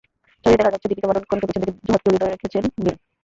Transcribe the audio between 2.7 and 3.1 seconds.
ভিন।